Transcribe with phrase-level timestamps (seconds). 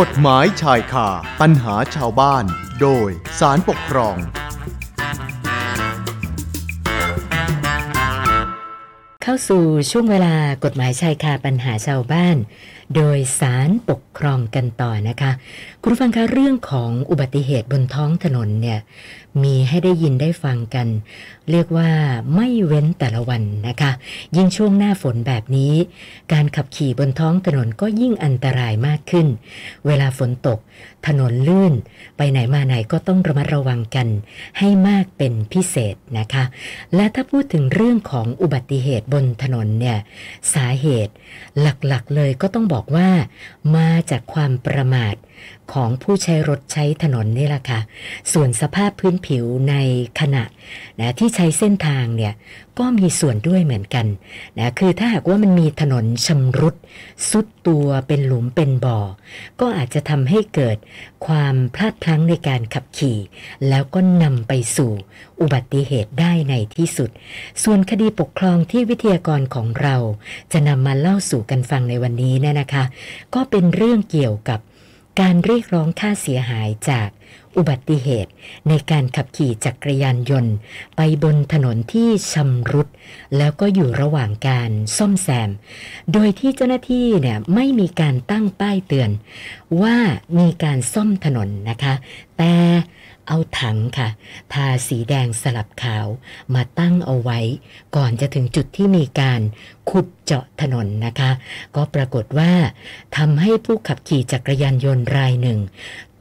[0.00, 1.08] กฎหมายชายคา
[1.40, 2.44] ปัญหาชาวบ้าน
[2.80, 3.08] โดย
[3.40, 4.16] สารปกครอง
[9.22, 10.34] เข้าสู่ช่วงเวลา
[10.64, 12.36] กฎหมายชายคาปัญหาชาวบ้าน
[12.96, 15.32] โดยสารปกครองกันต่อนะคะ
[15.82, 18.80] คุณฟังคะเรื่องของอุบัติเหตุบนท้องถนนเนี่ย
[19.42, 20.88] มีให้ได้ยินได้ฟังกัน
[21.50, 21.90] เรียกว่า
[22.34, 23.92] ไม่เว้นแต่ละวันนะคะ
[24.36, 25.74] ยิ่งช่วงหน้าฝนแบบนี้
[26.32, 29.26] การขับขี่บนท้องถนนก็ยิ่งอันตรายมากขึ้น
[29.86, 30.58] เวลาฝนตก
[31.06, 31.74] ถนนลื่น
[32.16, 34.08] ไปไหนมาไหนก็ต้องระมัดระวังกัน
[34.58, 36.44] ให้มากเป็นพิเศษนะคะ
[36.94, 39.98] และถ้าพูดถึงเรื่องของอุบัติเหตุบนถนนเนี่ย
[40.54, 41.12] สาเหตุ
[41.60, 43.08] หลักๆเลยก็ต้องบอกว่า
[43.76, 45.14] มาจากความประมาท
[45.72, 47.80] ของผู้ใช้รถใช้ถนนนี่แหละค่ะ
[48.32, 49.74] ส่วนสภาพพื้นผิวใน
[50.20, 50.44] ขณะ
[51.00, 52.32] นะที่ใช้เส้นทางเนี่ย
[52.78, 54.06] ก็มีส่วนด้วยเหมือนกัน
[54.58, 56.74] นะคือถ้าหากว่ามันมีถนนชำรุด
[57.30, 58.98] สุดตัวเป็นหลุมเป็นบ่อ
[59.60, 60.76] ก็อาจจะทำให้เกิด
[61.26, 63.18] ความพลาดพลั้งในการขับขี่
[63.68, 64.92] แล้วก็นำไปสู่
[65.40, 67.10] อุบัติเหตุได้ในที่สุด
[67.62, 69.96] ส่วนคดีปกครองที่วิทยากรของเรา
[70.52, 72.84] จะนำมาเล่าสู่กันฟังในวันนี้เนี่ยนะคะ
[73.34, 74.60] ก็เป็นเรื่องเกี่ยวกับ
[75.20, 77.08] การเรียกร้องค่าเสียหายจาก
[77.56, 78.32] อุบัติเหตุ
[78.68, 80.54] ในการขับขี่จักรยานยนต์
[80.96, 82.88] ไปบนถนนที่ชำรุด
[83.36, 85.50] แล้วก็อยู่ระหว่างการซ่อมแซม
[86.12, 89.10] โดยที่เจ้าหน้าที่เนี่ยไม่มีการตั้งป้ายเตือน
[89.82, 89.96] ว่า
[90.38, 91.94] มีการซ่อมถนนนะคะ
[92.38, 92.54] แต่
[93.34, 94.08] เอาถังค่ะ
[94.52, 96.06] ทาสีแดงสลับขาว
[96.54, 97.40] มาตั้งเอาไว้
[97.96, 99.40] ก่อนจะถึงจุดที่มีการ
[99.90, 101.30] ขุดเจาะถนนนะคะ
[101.76, 102.52] ก็ปรากฏว่า
[103.16, 105.58] ทำให้ผู้ขับขี่จักรยานยนต์รายหนึ่ง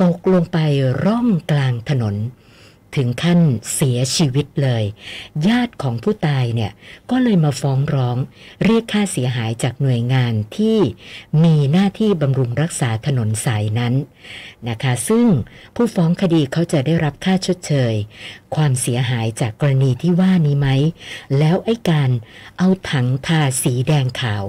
[0.01, 0.57] ตกลงไป
[1.05, 2.15] ร่องกลางถนน
[2.95, 3.39] ถึงขั้น
[3.75, 4.83] เสียชีวิตเลย
[5.47, 6.71] ญาติของผู้ตายเนี่ย
[7.11, 8.17] ก็เลยมาฟ้องร้อง
[8.63, 10.77] เรียกค่าเสียหายจากหน่วยงานที่
[11.43, 13.93] มีหน้าที่บำรุงรักษาถนนสายนั้น
[14.69, 15.27] นะคะ ซึ่ง
[15.75, 17.93] ผู้ฟ้องคดีเขาจะได้รับค่าชดเชย
[18.55, 20.69] ความเสียหายจากกรณีที่ว่านี้ไหม
[21.39, 22.09] แล้วไอ้การ
[22.57, 24.43] เอาถังทาสีแดงขาว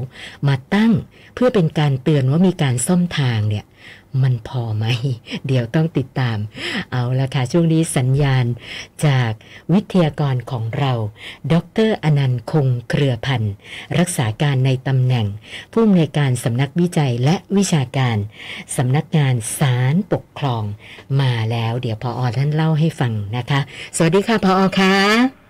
[0.47, 0.93] มาตั้ง
[1.35, 3.65] เพื่อเป็นการเตือนว่ามีการซ่อมทางเนี่ย
[4.23, 4.85] มันพอไหม
[5.47, 6.39] เดี๋ยวต้องติดตาม
[6.93, 8.45] เอาละค่ะ ช่วงนี้สัญญาณ
[9.07, 9.31] จาก
[9.73, 10.93] วิทยากรของเรา
[11.53, 11.55] ด
[11.89, 13.53] รอนันต์คงเครือพันธ์
[13.99, 15.27] รักษาการในตำแหน่ง
[15.73, 18.17] ผู้อำนวยการสำนักวิจัยและวิชาการ
[18.77, 20.63] สำนักงานศาลปกครอง
[21.21, 23.61] มาแล้ว เดี๋ยวพออท่านเล่าให้ฟังนะคะ
[23.97, 25.42] สวัสดีค่ะพออค่ะ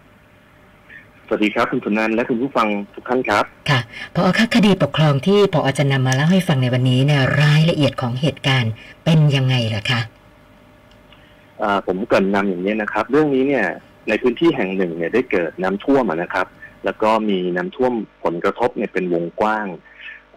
[1.32, 3.80] วัสดีครับ คุณสุนันท์และคุณผู้ฟังทุกท่านครับ ค่ะ
[4.14, 8.72] พอคะคดีปกครองที่พอจะนำมาเล่าให้ฟังในวันนี้เนี่ยรายละเอียดของเหตุการณ์
[9.04, 10.00] เป็นยังไงล่ะคะ
[11.62, 13.66] อ่าผมเกรินนำอย่างนี้นะครับ เรื่องนี้เนี่ย
[14.08, 16.46] ในพื้นที่แห่งหนึ่งเนี่ยได้เกิดน้ำท่วมอะนะครับ
[16.84, 17.92] แล้วก็มีน้ำท่วม
[18.24, 19.66] ผลกระทบเนี่ยเป็นวงกว้าง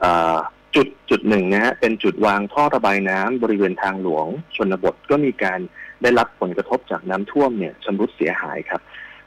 [0.04, 0.38] อ่า
[0.76, 5.60] จุดจุดหนึ่งนะฮะเป็นจุดวางท่อระบายน้ำบริเวณทางหลวงชนบทก็มีการ
[6.02, 8.82] ได้รับผลกระทบจากน้ำท่วมเนี่ยชำรุดเสียหายครับ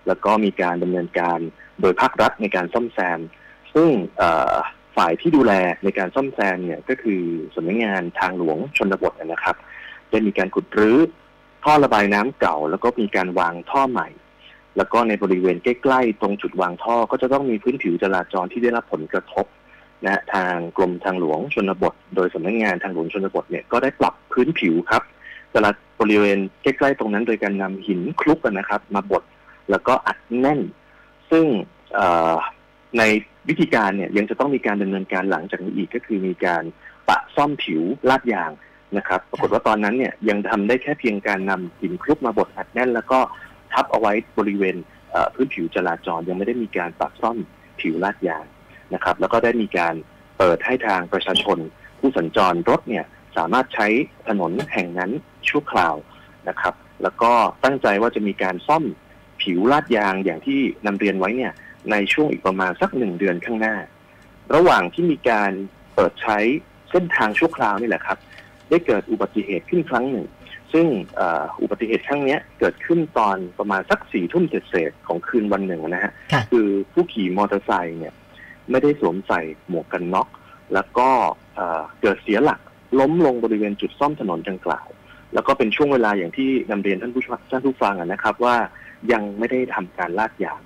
[0.08, 1.38] แล้วก็มีการดำเนินการ
[1.80, 3.20] โดยภาครัฐในการซ่อมแซม
[3.74, 3.88] ซึ่ง
[4.96, 5.52] ฝ่ายที่ดูแล
[5.84, 7.22] ในการซ่อมแซมเนี่ยก็คือ
[7.54, 9.56] สำนักงานทางหลวงชนบทนะครับ
[10.10, 10.98] ได้มีการขุดรื้อ
[11.64, 14.08] ท่อระบายน้ำเก่า แล้วก็มีการวางท่อใหม่
[14.76, 19.46] แล้วก็ในบริเวณใกล้ๆตรงจุดวางท่อก็จะต้องมีพื้นผิวจราจรที่ได้รับผลกระทบ
[20.06, 25.02] นะทางกรมทางหลวงชนบท โดยสำนักงานทางหลวงชนบทเนี่ยก็ได้ปรับพื้นผิวครับ
[25.52, 25.70] จรา
[26.00, 29.22] บริเวณใกล้ๆตรงนั้นโดยการนำหินคลุกนะครับ มาบด
[29.70, 30.60] แล้วก็อัดแน่น
[31.30, 31.46] ซึ่ง
[32.98, 33.02] ใน
[33.48, 36.62] วิธีการเนี่ยยังจะต้องมีการดำเนินการหลังจากนี้อีกก็คือมีการ
[37.08, 38.50] ปะซ่อมผิวลาดยาง
[38.96, 43.18] นะครับ ปรากฏว่าตอนนั้นเนี่ยยังทำได้แค่เพียงการนำหินคลุกมาบดอัดแน่น แล้วก็
[43.72, 44.76] ทับเอาไว้บริเวณ
[45.34, 47.36] พื้นผิวจราจรยังไม่ได้มีการปะซ่อม
[47.80, 48.44] ผิวลาดยาง
[48.94, 49.94] นะครับ แล้วก็ได้มีการ
[50.38, 51.58] เปิดให้ทางประชาชน
[51.98, 53.04] ผู้สัญจรรถเนี่ย
[53.36, 53.88] สามารถใช้
[54.28, 55.10] ถนนแห่งนั้น
[55.48, 55.94] ชั่วคราว
[56.48, 57.32] นะครับ แล้วก็
[57.64, 58.84] ตั้งใจว่าจะมีการซ่อม
[59.42, 61.52] ผิวลาดยางอย่างที่นำเรียนไว้เนี่ย
[61.90, 63.76] ในช่วงอีกประมาณสักหนึ่งเดือนข้างหน้า
[64.54, 65.52] ระหว่างที่มีการ
[65.94, 66.38] เปิดใช้
[66.90, 68.18] เส้นทางชั่วคราวนี่แหละครับ
[68.70, 70.26] ได้เกิดอุบัติเหตุขึ้นครั้งหนึ่ง
[70.72, 70.86] ซึ่ง
[71.16, 78.14] เอ่ออุบัติเหตุครั้งเนี้ยเกิดขึ้นตอนประมาณสักสี่ทุ่มเศษๆของคืนวันหนึ่งนะฮะค่ะคือผู้ขี่มอเตอร์ไซค์เนี่ย
[78.70, 80.28] ไม่ได้สวมใส่หมวกกันน็อก
[80.74, 81.08] แล้วก็
[81.54, 82.60] เอ่อเกิดเสียหลัก
[83.00, 84.88] ล้มลงบริเวณจุดซ่อมถนนดังกล่าว
[85.34, 88.56] แล้วก็เป็นช่วงเวลาอย่างที่นำเรียนท่านผู้ชมท่านผู้ฟังอะนะครับว่า
[89.12, 90.60] ยังไม่ได้ทำการลาดยาง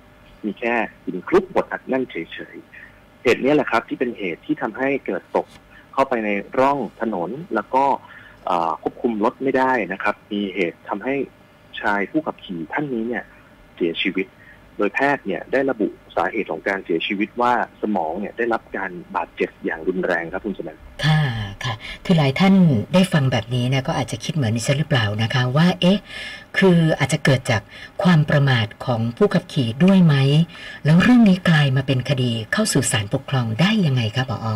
[0.45, 0.73] มีแค่
[1.05, 5.47] หินคลุกบดอัดแนั่นเฉยๆเหตุนี้แหละครับ ที่เป็นเหตุที่ทำให้เกิดตก
[5.93, 7.85] เข้าไปในร่องถนนแล้วก็
[8.81, 11.15] ควบคุมรถไม่ได้นะครับ มีเหตุทำให้
[11.81, 13.23] ชายผู้ขับขี่ท่านนี้เนี่ย
[13.75, 14.27] เสียชีวิต
[14.77, 21.22] โดยแพทย์เนี่ยได้ระบุสาเหตุของการเสียชีวิตว่าสมองเนี่ยได้รับการบาดเจ็บอย่างรุนแรงครับคุณสนันค่ะ
[22.05, 22.53] คือหลายท่าน
[22.93, 25.99] ได้ฟังแบบนี้นี่ยก็อาจจะคิดเหมือนดิฉันหรือเปล่านะคะ ว่าเอ๊ะ
[26.57, 27.61] คืออาจจะเกิดจาก
[28.03, 30.15] ความประมาทของผู้ขับขี่ด้วยไหม
[30.85, 34.47] แล้วเรื่องนี้กลายมาเป็นคดีเข้าสู่ศาลปกครองได้ยังไงครับผอ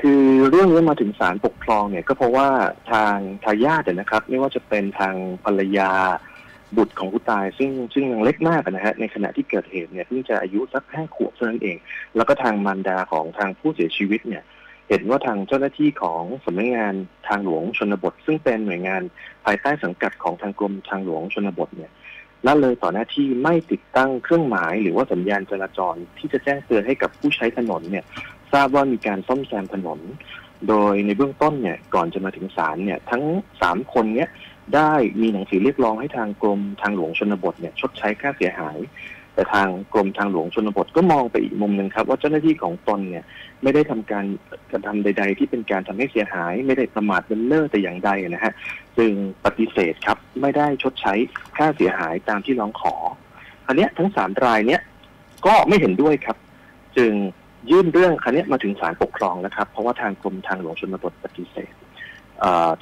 [0.00, 2.48] คือเรื่องนี้มาถึงศาลปกครองเนี่ยก็เพราะว่า
[2.92, 5.14] ทางทายาทเนี่ยนะครับ ไม่ว่าจะเป็นทาง
[5.44, 5.90] ภรรยา
[6.76, 11.76] บุตรของผู้ตาย ซึ่งซึ่งยังเล็กมากนะฮะในขณะที่เกิดเหตุเนี่ยเพิ่งจะอายุสักแค่ขวบเท่านั้นเอง
[12.16, 14.42] แล้วก็ทางมารดาของทางผู้เสียชีวิตเนี่ย
[14.88, 16.94] เห็นว่าทางเจ้าหน้าที่ของสำนักงาน
[17.28, 19.02] ทางหลวงชนบท ซึ่งเป็นหน่วยงาน
[19.44, 21.90] ภายใต้สังกัดของทางกรมทางหลวงชนบทเนี่ย
[22.46, 28.04] ละเลยต่อหน้าที่ไม่ติดตั้งเครื่องหมาย หรือว่าสัญญาณจราจรที่จะแจ้งเตือนให้กับผู้ใช้ถนนเนี่ย
[28.52, 30.00] ทราบว่ามีการซ่อมแซมถนน
[30.68, 33.22] โดยในเบื้องต้นเนี่ยก่อนจะมาถึงศาลเนี่ย ทั้ง
[33.62, 34.28] สามคนเนี่ย
[34.74, 38.78] ได้มีหนังสือเรียกร้องให้ทางกรมทางหลวงชนบทเนี่ยชดใช้ค่าเสียหาย
[39.34, 43.24] แต่ทางกรมทางหลวงชนบทก็มองไปอีกมุมหนึ่งครับ ว่าเจ้าหน้าที่ของตนเนี่ย
[43.62, 44.24] ไม่ได้ทำการ
[44.70, 48.52] กระทำใด ๆ ที่เป็นการทำให้เสียหาย ไม่ได้ประมาทเลินเล่อแต่อย่างใดนะฮะ
[48.98, 49.12] จึง
[49.44, 51.14] ปฏิเสธครับไม่ได้ชดใช้
[51.56, 52.94] ค่าเสียหายตามที่ร้องขอ
[53.66, 54.82] อันเนี้ยทั้งสามรายเนี่ย
[55.46, 56.36] ก็ไม่เห็นด้วยครับ
[56.96, 57.12] จึง
[57.70, 61.72] ยื่นเรื่องคันนี้มาถึงศาลปกครองนะครับ เพราะว่าทางกรมทางหลวงชนบทปฏิเสธ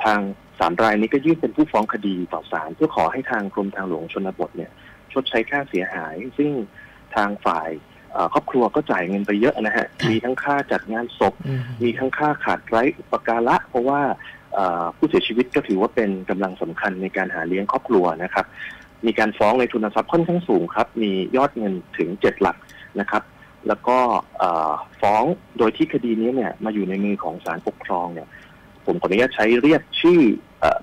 [0.05, 0.21] ทาง
[0.59, 4.71] สามรายนี้ก็ยื่นเป็นผู้ฟ้องคดีต่อศาลเพื่อขอให้ทางกรมทางหลวงชนบทเนี่ย
[5.13, 6.51] ชดใช้ค่าเสียหาย ซึ่ง
[7.15, 7.71] ทางฝ่าย
[8.33, 11.35] ครอบครัวก็จ่ายเงินไปเยอะนะฮะ มีทั้งค่าจัดงานศพ
[11.83, 14.01] มีทั้งค่าขาดไร้อุปการะ เพราะว่า
[14.97, 18.47] ผู้เสียชีวิตก็ถือว่าเป็นกำลังสำคัญในการหาเลี้ยงครอบครัวนะครับ
[19.07, 22.57] มีการฟ้องในทุนทรัพย์ค่อนข้างสูงครับ มียอดเงินถึงเจ็ดหลัก
[23.01, 23.23] นะครับ
[23.69, 23.99] แล้วก็
[25.01, 25.25] ฟ้อง
[25.59, 28.29] โดยที่คดีนี้เนี่ยมาอยู่ในมือของศาลปกครองเนี่ย
[28.87, 30.21] ผมขออนุญาตใช้เรียกชื่อ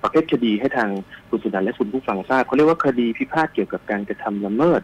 [0.03, 0.89] ประเภทคดีให้ทาง
[1.29, 4.81] คุณสุนันและคุณผู้ฟังทราบเขาเรียกว่าคดีพิพาทเกี่ยวกับการกระทำละเมิด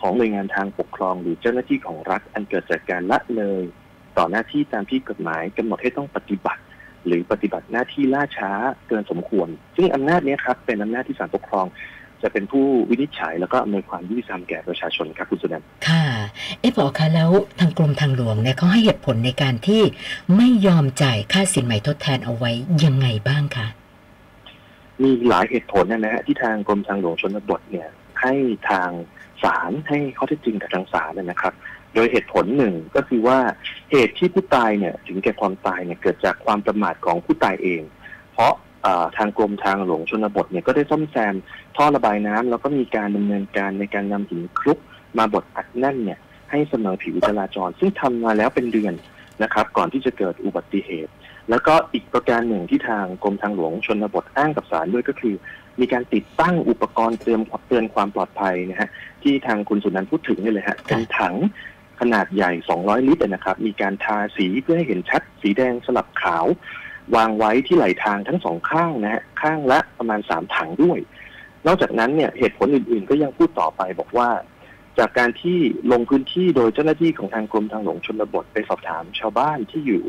[0.00, 3.62] ของหน่วยงานทางปกครอง หรือเจ้าหน้าที่ของรัฐอันเกิดจากการละเลย
[4.18, 6.62] ต่อหน้าที่ตามที่กฎหมายกำหนดให้ต้องปฏิบัติ
[7.06, 8.50] หรือปฏิบัติหน้าที่ล่าช้า
[8.88, 11.66] เกินสมควร ซึ่งอำนาจนี้ครับเป็นอำนาจที่ศาลปกครอง
[12.22, 16.04] จะเป็นผู้วินิจฉัยแล้วก็อำนวยความยุติธรรมแก่ประชาชนครับคุณสุนันท์ค่ะ
[16.60, 17.30] เอ๊ะบอคะแล้ว
[17.60, 19.82] ทางกรมทางหลวงเนี่ยเขาให้เหตุผลในการที่
[20.36, 22.50] ไม่ยอมจ่ายค่าสินใหม่ทดแทนเอาไว้
[22.84, 23.66] ยังไงบ้างคะ
[25.02, 27.88] มีหลายเหตุผลนะฮะที่ทางกรมทางหลวงชนบทเนี่ย
[28.22, 28.34] ให้
[28.70, 28.90] ทาง
[29.42, 31.54] ศาลให้ข้อเท็จจริงกับทางศาลนะครับ
[31.94, 33.38] โดยเหตุผลหนึ่งก็คือว่า
[33.90, 37.82] เหตุที่ผู้ตายเนี่ย ถึงแก่ความตายเนี่ยเกิดจากความประมาทของผู้ตายเอง
[38.32, 38.52] เพราะ
[39.16, 41.34] ทางกรมทางหลวงชนบทเนี่ยก็ได้ซ่อมแซม
[41.76, 44.78] ท่อระบายน้ำแล้วก็มีการดำเนินการในการนำหินคลุก
[45.18, 46.18] มาบดอัดแน่นเนี่ย
[46.50, 48.94] ให้เสมอผิวจราจร ซึ่งทำมาแล้วเป็นเดือน
[49.42, 51.12] นะครับ ก่อนที่จะเกิดอุบัติเหตุ
[51.50, 55.34] แล้วก็อีกประการหนึ่งที่ทางกรมทางหลวงชนบทอ้างกับศาลด้วยก็คือ
[55.80, 58.88] มีการติดตั้งอุปกรณ์เตือนเตือนความปลอดภัยนะฮะ
[59.22, 61.34] ที่ทางคุณสุนันท์พูดถึงนี่เลยฮะเป็นถัง
[62.00, 66.46] ขนาดใหญ่ 200 ลิตรนะครับ มีการทาสีเพื่อให้เห็นชัด สีแดงสลับขาว
[67.16, 70.98] วางไว้ที่ไหลทางทั้งสองข้างนะฮะข้างละประมาณสามถังด้วย
[71.66, 74.28] นอกจากนั้นเนี่ยเหตุผลอื่นๆ ก็ยังพูดต่อไปบอกว่า
[74.98, 75.58] จากการที่
[75.92, 80.04] ลงพื้นที่โดยเจ้าหน้าที่ของทางกรมทางหลวงชนบทไปสอบถามชาวบ้านที่อยู่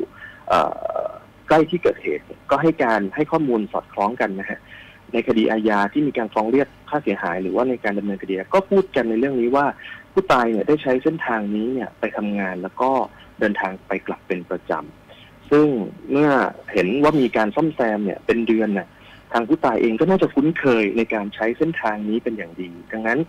[1.50, 4.60] ใกล้ที่เกิดเหตุ ก็ให้การให้ข้อมูลสอดคล้องกันนะฮะ
[5.14, 9.66] ในคดีอาญาที่มีการฟ้องเรียกค่าเสียหาย หรือว่าในการดำเนินคดีก็พูดกันในเรื่องนี้ว่า
[10.14, 12.90] ผู้ตายเนี่ยได้ใช้เส้นทางนี้เนี่ยไปทำงานแล้วก็
[13.40, 15.68] เดินทางไปกลับเป็นประจำซึ่ง
[16.12, 16.30] เมื่อ
[16.74, 18.88] เห็นว่ามีการซ่อมแซมเนี่ยเป็นเดือนน่ะ
[19.34, 23.20] ทางผู้ตายเองก็น่าจะคุ้นเคยในการใช้เส้นทางนี้เป็นอย่างดี ดังนั้น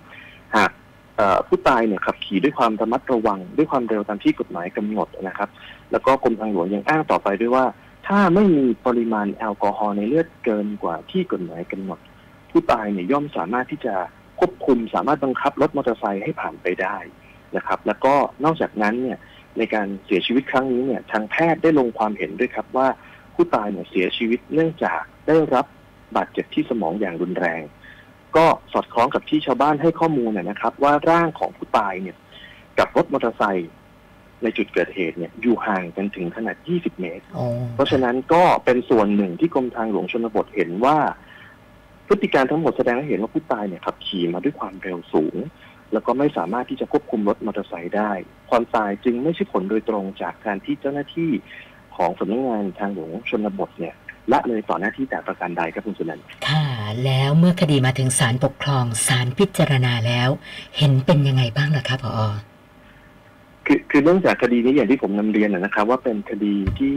[0.56, 0.70] หาก
[1.46, 5.48] ผู้ตายเนี่ยขับขี่ด้วยความระมัดระวัง ด้วยความเร็วตามที่กฎหมายกำหนดนะครับ
[5.92, 7.64] แล้วก็กรมทางหลวงยังอ้างต่อไปด้วยว่า
[8.06, 11.98] ถ้าไม่มีปริมาณแอลกอฮอล์ในเลือดเกินกว่าที่กฎหมายกำหนด
[12.50, 13.94] ผู้ตายเนี่ยย่อมสามารถที่จะ
[14.38, 16.96] ควบคุมสามารถบังคับรถมอเตอร์ไซค์ให้ผ่านไปได้
[17.56, 18.14] นะครับ แล้วก็
[18.44, 19.18] นอกจากนั้นเนี่ย
[19.58, 22.88] ในการเสียชีวิตครั้งนี้เนี่ยทางแพทย์ได้ลงความเห็นด้วยครับว่า
[23.34, 25.66] ผู้ตายเนี่ยเสียชีวิตเนื่องจากได้รับ
[26.16, 27.62] บาดเจ็บที่สมองอย่างรุนแรง
[28.36, 32.16] ก็สอดคล้องกับที่ชาวบ้านให้ข้อมูลนะครับ ว่าร่างของผู้ตายเนี่ย
[32.78, 33.70] กับรถมอเตอร์ไซค์
[34.42, 37.24] ในจุดเกิดเหตุเนี่ยอยู่ห่างกันถึงขนาด 20 เมตร
[37.74, 40.98] เพราะฉะนั้นก็เป็นส่วนหนึ่งที่กรมทางหลวงชนบทเห็นว่า
[42.06, 45.36] พฤติการทั้งหมดแสดงให้เห็นว่าผู้ตายเนี่ยขับขี่มาด้วยความเร็วสูง
[45.92, 48.12] แล้วก็ไม่สามารถที่จะควบคุมรถมอเตอร์ไซค์ได้
[48.50, 51.30] ความตายจึงไม่ใช่ผลโดยตรงจากการที่เจ้าหน้าที่
[51.96, 53.94] ของสำนักงานทางหลวงชนบทเนี่ย
[54.32, 56.64] ละเลยต่อหน้าที่แต่ประการใดครับคุณสุนันท์ค่ะ
[57.04, 60.28] แล้วเมื่อคดีมาถึงศาลปกครองศาลพิจารณาแล้ว
[60.78, 62.28] เห็นเป็นยังไงบ้างล่ะครับพอ
[63.72, 66.96] คือคือเนื่องจากคดีนี้อย่างที่ผมนำเรียนนะครับ ว่าเป็นคดีที่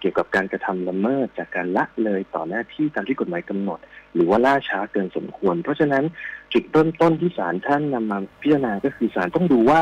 [0.00, 3.78] เกี่ยวกับการกระทำละเมิดจากการละเลยต่อหน้าที่ตามที่กฎหมายกำหนด
[4.14, 6.04] หรือว่าล่าช้าเกินสมควร เพราะฉะนั้น
[6.52, 9.80] จุดเริ่มต้นที่ศาลท่านนำมาพิจารณาก็คือศาลต้องดูว่า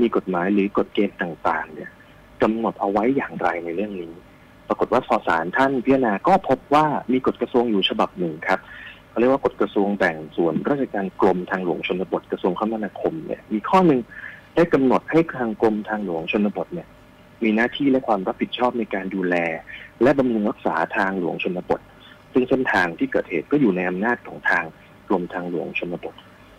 [0.00, 1.90] มีกฎหมายหรือกฎเกณฑ์ต่างๆ เนี่ย
[2.42, 4.12] กำหนดเอาไว้อย่างไรในเรื่องนี้
[4.68, 8.60] ปรากฏว่าพอศาลท่านพิจารณาก็พบว่ามีกฎกระทรวงอยู่ฉบับหนึ่งครับ
[9.10, 14.00] เขาเรียกว่ากฎกระทรวงแบ่งส่วนราชการกรมทางหลวงชนบทกระทรวงคมนาคมเนี่ยมีข้อหนึ่ง
[14.54, 16.88] ได้กำหนดให้ทางกรมทางหลวงชนบทเนี่ย
[17.42, 19.36] มีหน้าที่และความรับผิดชอบในการดูแล
[20.02, 21.80] และบำรุงรักษาทางหลวงชนบท
[22.32, 24.64] ซึ่งเส้นทางที่เกิดเหตุก็อยู่ในอำนาจของทาง
[25.08, 26.14] กรมทางหลวงชนบท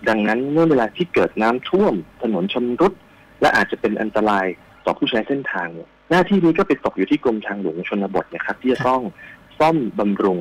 [0.07, 2.93] ดังนั้นเมื่อเวลาที่เกิดน้ำท่วม ถนนชำรุด
[3.41, 4.45] และอาจจะเป็นอันตราย
[4.85, 9.01] ต่อผู้ใช้เส้นทางเนี่ยหน้าที่นี้ก็ไปตกอยู่ที่กรมทางหลวงชนบทนะครับ ที่จะต้อง
[9.59, 10.39] ซ่อมบำรุง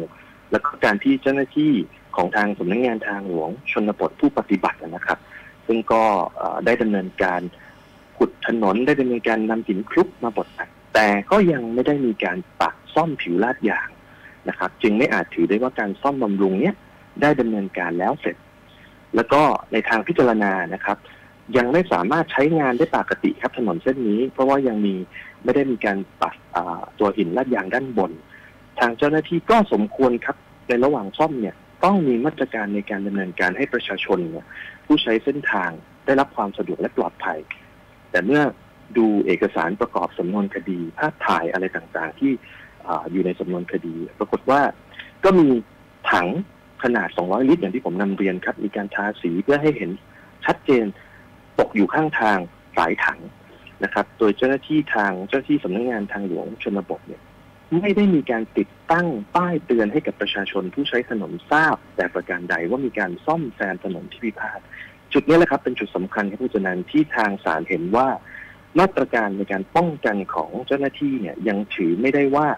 [0.50, 1.72] แล้วก็การที่เจ้าหน้าที่
[2.16, 5.18] ของทางสำนักงานทางหลวงชนบทผู้ปฏิบัตินะครับ
[5.72, 6.04] ซึ่งก็
[6.66, 7.40] ได้ดำเนินการ
[8.18, 10.48] ขุดถนนได้ดำเนินการนำหินคลุกมาบด
[10.94, 13.88] แต่ก็ยังไม่ได้มีการปักซ่อมผิวลาดยาง
[14.48, 16.74] นะครับ จึงไม่อาจถือได้ว่าการซ่อมบำรุงเนี้ย
[17.22, 18.36] ได้ดำเนินการแล้วเสร็จ
[19.14, 20.96] แล้วก็ในทางพิจารณานะครับ
[21.56, 24.94] ยังไม่สามารถใช้งานได้ปกติครับถนนเส้นนี้ เพราะว่ายังมี
[25.44, 26.34] ไม่ได้มีการปัด
[26.98, 28.12] ตัวหินลาดยางด้านบน
[28.78, 30.36] ทางเจ้าหน้าที่ก็สมควรครับ
[30.68, 34.46] ในระหว่างซ่อมเนี่ยต้องมีมาตรการในการดำเนินการให้ประชาชนเนี่ย
[34.92, 35.70] ผู้ใช้เส้นทาง
[36.06, 37.38] ได้รับความสะดวกและปลอดภัย
[38.10, 38.42] แต่เมื่อ
[38.96, 42.32] ดูเอกสารประกอบสำนวนคดีภาพถ่ายอะไรต่างๆ ที่
[43.12, 44.60] อยู่ในสำนวนคดี ปรากฏว่า
[45.24, 45.46] ก็มี
[46.10, 46.28] ถัง
[46.82, 49.90] ขนาด 200 ลิตร อย่างที่ผมนำเรียนครับ มีการทาสีเพื่อให้เห็น
[50.46, 50.84] ชัดเจน
[51.58, 52.38] ตกอยู่ข้างทาง
[52.76, 53.20] สายถัง
[53.84, 57.22] นะครับ โดยเจ้าหน้าที่ทางเจ้าหน้าที่สำนักงงานทางหลวงชนบทเนี่ย
[57.78, 64.60] ไม่ได้มีการติดตั้งป้ายเตือนให้กับประชาชนผู้ใช้ถนนทราบ แต่ประการใดว่ามีการซ่อมแซมถนนที่พิพาท
[65.12, 68.08] จุดนี้แหละครับเป็นจุดสำคัญครับผู้จัดการที่ทางศาลเห็นว่า
[68.78, 72.48] มาตรการในการป้องกันของเจ้าหน้าที่เนี่ยยังถือไม่ได้ว่า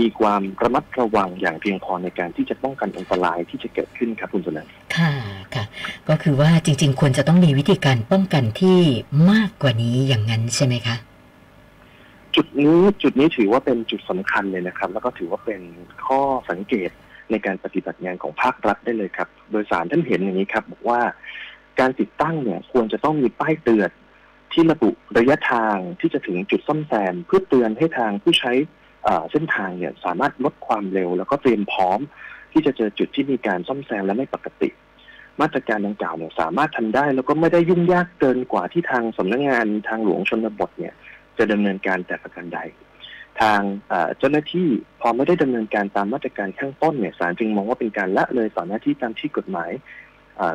[0.00, 5.12] มีความระมัดระวังอย่างเพียงพอในการที่จะป้องกันอันตรายที่จะเกิดขึ้นครับคุณสนันท์ค่ะ
[5.54, 5.64] ค่ะ
[6.08, 8.78] ก็คือว่าจริง ๆ ควรจะต้องมีวิธีการป้องกันที่
[9.30, 10.96] มากกว่านี้อย่างนั้นใช่ไหมคะ
[12.36, 15.60] จุดนี้จุดนี้ถือว่าเป็นจุดสำคัญเลยนะครับ แล้วก็ถือว่าเป็น
[16.06, 16.20] ข้อ
[16.50, 16.90] สังเกต
[17.30, 21.00] ในการปฏิบัติงานของภาครัฐได้เลยครับ โดยสารท่านเห็นอย่างนี้ครับบอกว่า
[21.80, 23.90] การติดตั้งเนี่ยควรจะต้องมีป้ายเตือน
[24.52, 28.52] ที่ระบุระยะทางที่จะถึงจุดซ่อมแซมเพื่อเตือนให้ทางผู้ใช้
[29.30, 32.00] เส้นทางเนี่ยสามารถลดความเร็ว แล้วก็เตรียมพร้อม
[32.52, 34.68] ที่จะเจอจุดที่มีการซ่อมแซมและไม่ปกติ
[35.40, 40.94] มาตรการดังกล่าวเนี่ยสามารถทำได้ แล้วก็ไม่ได้ยุ่งยากเกินกว่าที่ทางสำนักงงานทางหลวงชนบทเนี่ย
[41.42, 42.60] จะดำเนินการแต่ประการใด
[43.40, 43.60] ทาง
[44.18, 44.68] เจ้าหน้าที่
[45.00, 49.70] พอไม่ได้ดำเนินการตามมาตรการข้างต้นเนี่ยศาลจึงมองว่าเป็นการละเลยต่อหน้าที่ตามที่กฎหมาย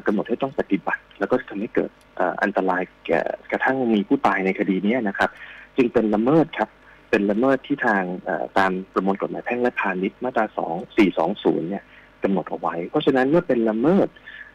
[0.06, 1.92] กำหนดให้ต้องปฏิบัติ แล้วก็ทำให้เกิด
[2.44, 5.30] อันตรายแก่กระทั่งมีผู้ตายในคดีนี้นะครับ
[5.78, 6.70] จึงเป็นละเมิดครับ
[7.10, 8.04] เป็นละเมิดที่ทาง
[8.58, 11.84] ตามประมวลกฎหมายแพ่งและพาณิชย์มาตรา 2 420 เนี่ย
[12.24, 14.08] กำหนดเอาไว้ เพราะฉะนั้นเมื่อเป็นละเมิด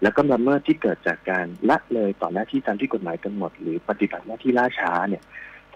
[0.02, 5.22] แล้วก็ละเมิดที่เกิดจากการละเลยต่อหน้าที่ตามที่กฎหมายกำหนด หรือปฏิบัติหน้าที่ล่าช้าเนี่ย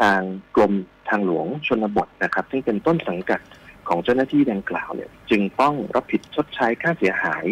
[0.01, 0.21] ทาง
[0.57, 0.73] กรม
[1.09, 3.41] ทางหลวงชนบทนะครับ ซึ่งเป็นต้นสังกัด
[3.89, 7.47] ของเจ้าหน้าที่ดังกล่าวเนี่ย จึงต้องรับผิดชดใช้ค่าเสียหาย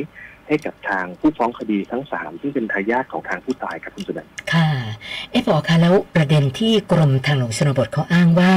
[0.49, 4.69] ให้กับทางผู้ฟ้องคดีทั้งสามซึ่งเป็นทายาทของทางผู้ตายครับคุณสุนันท์ค่ะ
[5.31, 8.53] เอ๊ะบอกค่ะแล้วประเด็นที่กรมทางหลวงชนบทเขาอ้างว่า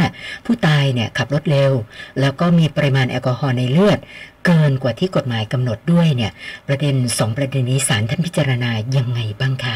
[0.46, 1.72] ผู้ตายเนี่ยขับรถเร็ว
[2.20, 4.00] แล้วก็มีปริมาณแอลกอฮอล์ในเลือด
[4.46, 6.32] เกินกว่าที่กฎหมายกำหนดด้วยเนี่ย
[6.67, 9.75] ประเด็นสองประเด็นนี้ศาลท่านพิจารณายังไงบ้างคะ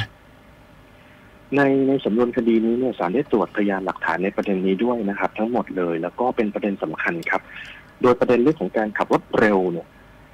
[1.57, 7.41] ในในสำนวนคดีนี้เนี่ยศาลได้ตรวจพยานหลักฐานในประเด็นนี้ด้วยนะครับ ทั้งหมดเลย แล้วก็เป็นประเด็นสำคัญครับ
[8.01, 9.87] โดยประเด็นเรื่องของการขับรถเร็วเนี่ย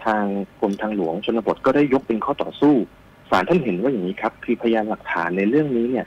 [0.05, 0.23] ทาง
[0.59, 2.75] กรมทางหลวงชนบทก็ได้ยกเป็นข้อต่อสู้
[3.29, 6.05] ศาลท่านเห็นว่าอย่างนี้ครับ คือพยานหลักฐานในเรื่องนี้เนี่ย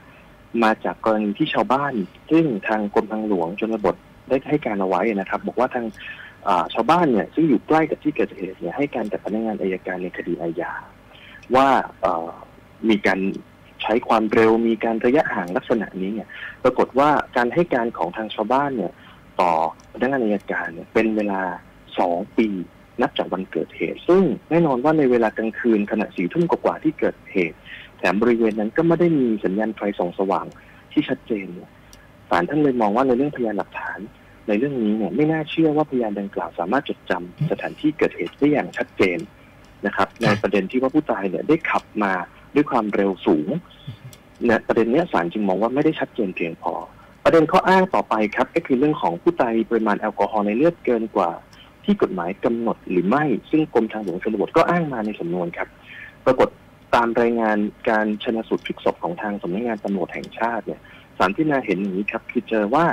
[0.63, 1.93] มาจากกรณีที่ชาวบ้าน
[2.31, 3.95] ซึ่งทางกรมทางหลวงชนบท
[4.27, 5.85] ได้ให้การเอาไว้นะครับ บอกว่าทาง
[6.73, 10.71] ชาวบ้านเนี่ยซึ่งอยู่ใกล้กับที่เกิดเหตุเนี่ยให้การกับพนักงานอายการในคดีอาญา
[11.55, 11.67] ว่า
[12.89, 13.19] มีการ
[13.83, 16.27] ใช้ความเร็วมีการระยะห่างลักษณะนี้เนี่ย
[16.63, 18.93] ปรากฏว่าการให้การของทางชาวบ้านเนี่ย
[19.41, 19.51] ต่อ
[19.93, 21.41] พนักงานอายการเนี่ยเป็นเวลา
[21.99, 22.47] สองปี
[23.01, 27.57] นับจากวันเกิดเหตุ ซึ่งแน่นอนว่าในเวลากลางคืนขณะสี่ทุ่มกว่าที่เกิดเหตุ
[27.97, 30.45] แถมบริเวณนั้นก็ไม่ได้มีสัญญาณไฟส่องสว่าง
[30.91, 31.47] ที่ชัดเจน
[32.29, 33.99] ศาลท่านเลยมองว่าในเรื่องพยานหลักฐาน
[34.47, 39.19] ในเรื่องนี้เนี่ยไม่น่าเชื่อว่าพยานดังกล่าวสามารถจดจำสถานที่เกิดเหตุได้อย่างชัดเจน
[39.85, 42.13] นะครับ ในประเด็นที่ว่าผู้ตายเนี่ยได้ขับมา
[42.55, 43.47] ด้วยความเร็วสูง
[44.45, 46.73] เนี่ยประเด็นนี้ศาลจึงมองว่าไม่ได้ชัดเจนเพียงพอ
[47.23, 51.31] ประเด็นข้ออ้างต่อไปครับ ก็คือเรื่องของผู้ตายมีปริมาณแอลกอฮอล์ในเลือดเกินกว่า
[51.83, 55.67] ที่กฎหมายกำหนดหรือไม่ ซึ่งกรมทางหลวงชนบทก็อ้างมาในสำนวนครับ
[56.25, 56.49] ปรากฏ
[56.95, 57.57] ตามรายงาน
[57.89, 60.81] การชนะสูตรพลิกศพของทางสำนักงานตำรวจแห่งชาติเนี่ย
[61.17, 62.85] สารที่นาเห็นอย่างนี้ครับคือเจอว่า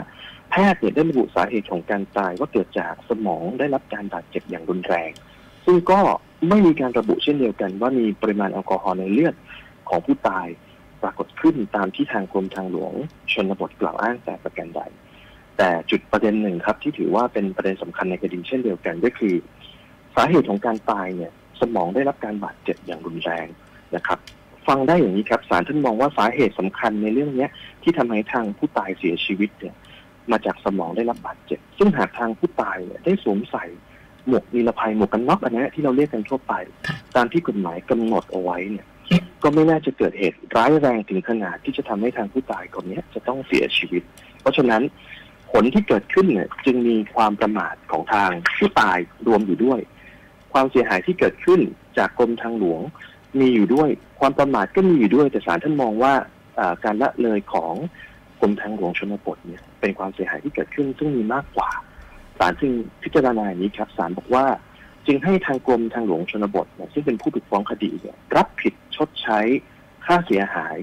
[0.50, 5.10] แพทย์เนี่ยได้ระบุสาเหตุของการตายว่าเกิดจากสมองได้รับการบาดเจ็บอย่างรุนแรง
[5.64, 6.00] ซึ่งก็
[6.48, 9.34] ไม่มีการระบุเช่นเดียวกันว่ามีปริมาณแอลกอฮอล์ในเลือด
[9.90, 10.46] ของผู้ตาย
[11.02, 12.92] ปรากฏขึ้นตามที่ทางกรมทางหลวง
[13.32, 14.80] ชนบทกล่าวอ้างแต่ประการใด
[15.58, 19.34] แต่จุดประเด็นหนึ่งครับ ที่ถือว่าเป็นประเด็นสำคัญในคดีเช่นเดียวกันก็คือ
[20.16, 23.46] สาเหตุของการตายเนี่ย สมองได้รับการบาดเจ็บอย่างรุนแรง
[23.96, 24.18] นะครับ
[24.66, 27.50] ฟังได้อย่างนี้ครับศาลท่านมองว่าสาเหตุสำคัญในเรื่องเนี้ย
[27.82, 29.74] ที่ทำให้ทางผู้ตายเสียชีวิตเนี่ย
[30.30, 33.64] มาจากสมองได้รับบาดเจ็บ ซึ่งหากทางผู้ตายเนี่ยได้สวมใส่
[34.26, 36.52] หมวกนิรภัยหมวกกันน็อกอันนี้ที่เราเรียกกันทั่วไป
[36.88, 38.86] ค่ะตามที่กฎหมายกำหนดเอาไว้เนี่ย
[39.42, 44.02] ก็ไม่น่าจะเกิดเหตุร้ายแรงถึงขนาดที่จะทำให้ทางผู้ตายคนนี้จะต้องเสียชีวิต
[44.40, 44.82] เพราะฉะนั้น
[45.50, 49.80] ผลที่เกิดขึ้นเนี่ยจึงมีความประมาทของทางผู้ตายรวมอยู่ด้วย
[50.52, 51.60] ความเสียหายที่เกิดขึ้น
[51.98, 52.80] จากกรมทางหลวง
[53.40, 53.88] มีอยู่ด้วย
[54.20, 56.14] ความประมาทก็มีอยู่ด้วย แต่ศาลท่านมองว่า
[56.58, 57.74] อ่าการละเลยของ
[58.40, 61.70] กรมทางหลวงชนบทเนี่ยเป็นความเสียหายที่เกิดขึ้นซึ่งมีมากกว่า
[62.38, 62.72] ศาลจึง
[63.02, 64.44] พิจารณาอย่างนี้ครับศาลบอกว่า
[65.08, 69.40] จึงให้ทางกรมทางหลวงชนบทเนี่ยซึ่งเป็นผู้ถูกฟ้องคดีเนี่ยรับผิดชดใช้
[70.04, 70.76] ค่าเสียหาย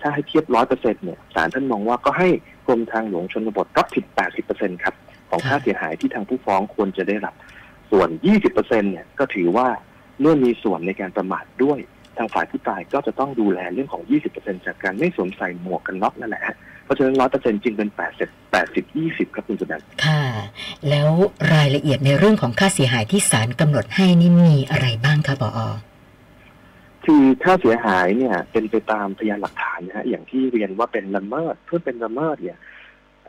[0.00, 2.28] ถ้าให้เทียบร้อยเปอร์เซ็นต์เนี่ยศาลท่านมองว่าก็ให้
[2.66, 4.94] กรมทางหลวงชนบทรับผิดแปดสิบเปอร์เซ็นต์ครับ
[5.30, 7.34] ของค่าเสียหายที่ทางผู้ฟ้องควรจะได้รับ
[7.90, 9.68] ส่วนยี่สิบเปอร์เซ็นต์เนี่ยก็ถือว่า
[10.20, 11.78] เมื่อมีส่วนในการประมาทด้วย
[12.16, 16.56] ทางฝ่ายผู้ตายก็จะต้องดูแลเรื่องของยี่สิบเปอร์เซ็นจากการไม่สวมใส่หมวกกันน็อกนั่นแหละ
[16.86, 20.22] เพราะฉะนั้นร้อยเปอร์เซ็นจึงเป็นแปดสิบแปดสิบยี่สิบครับคุณสุนันท์ค่ะ
[20.88, 21.10] แล้ว
[21.54, 25.58] รายละเอียดในเรื่องของค่าเสียหายที่ศาลกำหนดให้นี่มีอะไรบ้างคะปอ
[27.04, 32.58] คือค่าเสียหายเนี่ย เป็นไปตามพยานหลักฐานนะฮะอย่างที่เรียนว่าเป็นละเมิดเพื่อเป็นละเมิดเนี่ย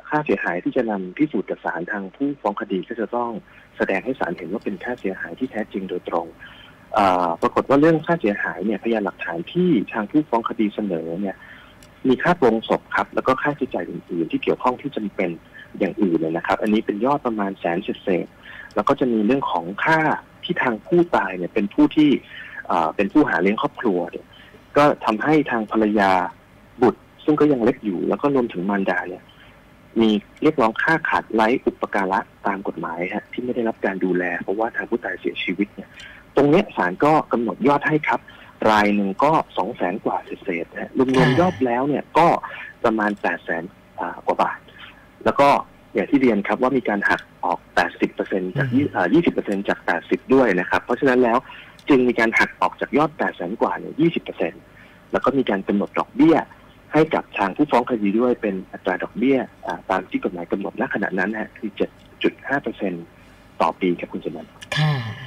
[0.09, 3.31] ค่าเสียหายที่จะนำพิสูจน์กับศาลทางผู้ฟ้องคดีก็จะต้อง
[3.77, 6.27] แสดงให้ศาลเห็นว่าเป็นค่าเสียหายที่แท้จริงโดยตรง
[6.97, 11.35] อ่าปรากฏว่าเรื่องค่าเสียหายเนี่ยพยานหลักฐานที่ทางผู้ฟ้องคดีเสนอเนี่ย
[12.07, 15.29] มีค่าโรงศพครับ แล้วก็ค่าใช้จ่ายอื่นๆ ที่เกี่ยวข้องที่จำเป็น
[15.79, 18.27] อย่างอื่นเลยนะครับ อันนี้เป็นยอดประมาณแสนเศษ
[18.75, 19.99] แล้วก็จะมีเรื่องของค่า
[20.43, 22.09] ที่ทางผู้ตายเนี่ยเป็นผู้ที่
[22.95, 24.25] เป็นผู้หาเลี้ยงครอบครัวเนี่ย
[24.77, 26.11] ก็ทำให้ทางภรรยา
[26.81, 29.23] บุตร ซึ่งก็ยังเล็กอยู่ แล้วก็รวมถึงมารดาเนี่ย
[30.01, 30.09] มี
[30.43, 35.89] เรียกร้องค่าขาดไร้อุปการะตามกฎหมายฮะที่ไม่ได้รับการดูแล เพราะว่าทางผู้ตายเสียชีวิตเนี่ย
[36.35, 38.19] ตรงเนี้ยศาลก็กำหนดยอดให้ครับ
[38.69, 42.27] รายหนึ่งก็สองแสนกว่าเศษๆนะฮะรวมค่ะๆยอดแล้วเนี่ยก็
[42.83, 43.63] ประมาณแปดแสน
[44.25, 44.59] กว่าบาท
[45.25, 45.49] แล้วก็
[45.93, 47.59] อย่างที่เรียนครับว่ามีการหักออก
[48.09, 51.37] 80%จากยี่อ่า20%จาก 80 ด้วยนะครับ เพราะฉะนั้นแล้ว
[51.89, 53.93] จึงมีการหักออกจากยอด8 0 0แสนกว่าเนี่ย
[54.53, 56.37] 20%แล้วก็มีการกำหนดดอกเบี้ย
[56.93, 61.69] ให้กับทางผู้ฟ้องคดีด้วยเป็นอัตราดอกเบี้ยอ่าตามที่กฎหมายกำหนดณขณะนั้นนะฮะคือ
[62.85, 64.45] 7.5%ต่อปีครับคุณสมัน
[64.77, 65.26] ค่ะค่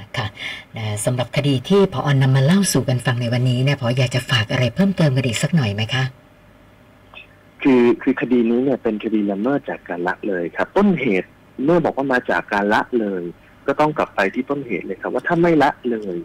[0.77, 6.03] นะสำหรับคดีที่พออนนำมาเล่าสู่กันฟังในวันนี้เนี่ยพออยากจะฝากอะไรเพิ่มเติมกันอีกสักหน่อยไหมคะ
[7.61, 11.29] คือคือคดีนี้เนี่ยเป็นคดีละเมิดจากการละเลยครับ ต้นเหตุ
[11.65, 13.23] เมื่อบอกว่ามาจากการละเลย
[13.67, 16.17] ก็ต้องกลับไปที่ต้นเหตุเลยครับ ว่าถ้าไม่ละเลย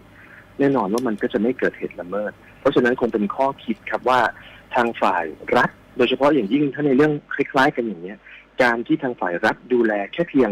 [0.59, 4.20] แน่นอนว่ามันก็จะไม่เกิดเหตุละเมิด เพราะฉะนั้นคงเป็นข้อคิดครับว่า
[4.74, 5.24] ทางฝ่าย
[5.57, 8.18] รัฐ โดยเฉพาะอย่างยิ่งถ้าในเรื่องคล้ายๆ กันอย่างเนี้ย
[8.62, 10.50] การที่ทางฝ่ายรัฐดูแลแค่เพียง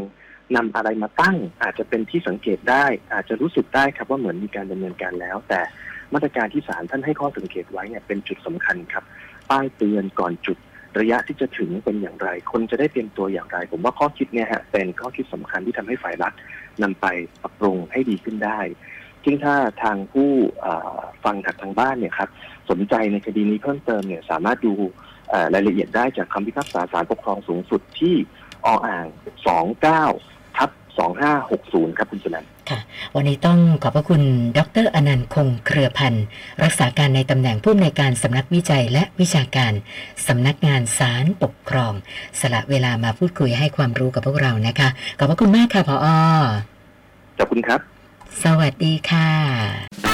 [0.57, 5.61] นำอะไรมาตั้ง อาจจะเป็นที่สังเกตได้ อาจจะรู้สึกได้ครับว่าเหมือนมีการดำเนินการแล้ว แต่
[6.15, 9.05] มาตรการที่ศาลท่านให้ข้อสังเกตไว้เนี่ยเป็นจุดสำคัญครับ
[9.51, 10.59] ป้ายเตือนก่อนจุด
[11.01, 16.33] ระยะที่จะถึงเป็นอย่างไร คนจะได้เตรียมตัวอย่างไร ผมว่าข้อคิดเนี่ยฮะเป็นข้อคิดสำคัญที่ทำให้ฝ่ายรัฐ
[16.83, 17.07] นำไป
[17.43, 18.61] ปรับปรุงให้ดีขึ้นได้
[19.25, 20.31] ซึ่งถ้าทางผู้
[21.25, 22.31] ฟังจากทางบ้านเนี่ยครับ
[22.71, 24.75] สนใจในคดีนี้เพิ่มเติมเนี่ยสามารถดู
[25.55, 28.15] รายละเอียดได้จากคำพิพากษาศาลปกครองสูงสุดที่
[28.67, 29.07] ออ่าง
[29.83, 30.71] 29 ทับ
[31.35, 32.81] 2560 ครับคุณชนันค่ะ
[33.17, 34.23] วันนี้ต้องขอบพระคุณ
[34.57, 36.25] ดรอนันต์คงเครือพันธ์
[36.63, 39.73] รักษาการในตำแหน่งผู้อำนวยการสำนักวิจัยและวิชาการ
[40.27, 41.93] สำนักงานศาลปกครอง
[42.41, 46.07] สละเวลามาพูดคุยให้ความรู้กับพวกเรานะคะ ขอบพระคุณมากค่ะพออ
[47.39, 47.81] ขอบคุณครับ
[48.45, 50.14] สวัสดีค่ะ